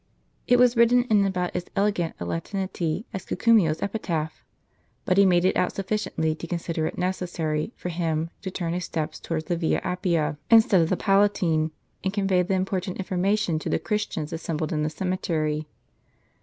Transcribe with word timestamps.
It 0.47 0.57
was 0.57 0.75
written 0.75 1.03
in 1.11 1.23
about 1.27 1.55
as 1.55 1.67
elegant 1.75 2.15
a 2.19 2.25
latinity 2.25 3.05
as 3.13 3.23
Cucumio's 3.23 3.83
epitaph, 3.83 4.43
but 5.05 5.19
he 5.19 5.27
made 5.27 5.45
it 5.45 5.55
out 5.55 5.73
sufficiently 5.73 6.33
to 6.33 6.47
consider 6.47 6.87
it 6.87 6.97
necessary 6.97 7.71
for 7.75 7.89
him 7.89 8.31
to 8.41 8.49
turn 8.49 8.73
his 8.73 8.83
steps 8.83 9.19
towards 9.19 9.45
the 9.45 9.57
Via 9.57 9.79
Appia, 9.83 10.39
instead 10.49 10.81
of 10.81 10.89
the 10.89 10.97
Palatine, 10.97 11.69
and 12.03 12.11
convey 12.11 12.41
the 12.41 12.55
important 12.55 12.97
information 12.97 13.59
to 13.59 13.69
the 13.69 13.77
Christians 13.77 14.33
assembled 14.33 14.73
in 14.73 14.81
the 14.81 14.89
cemetery. 14.89 15.67